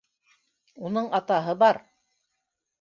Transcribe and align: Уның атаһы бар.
Уның 0.89 1.11
атаһы 1.19 1.57
бар. 1.63 1.83